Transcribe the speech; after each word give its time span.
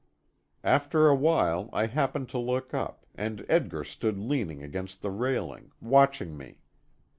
After 0.63 1.07
a 1.07 1.13
while 1.15 1.69
I 1.71 1.85
happened 1.85 2.27
to 2.29 2.39
look 2.39 2.73
up, 2.73 3.05
and 3.13 3.45
Edgar 3.47 3.83
stood 3.83 4.17
leaning 4.17 4.63
against 4.63 5.03
the 5.03 5.11
railing, 5.11 5.69
watching 5.79 6.35
me. 6.35 6.57